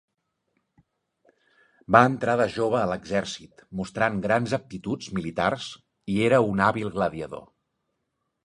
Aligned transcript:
Va 1.95 2.01
entrar 2.13 2.35
de 2.41 2.47
jove 2.55 2.79
a 2.79 2.87
l'exèrcit, 2.93 3.63
mostrant 3.81 4.19
grans 4.25 4.57
aptituds 4.61 5.13
militars 5.19 5.69
i 6.15 6.19
era 6.31 6.41
un 6.51 6.65
hàbil 6.71 6.95
gladiador. 6.97 7.47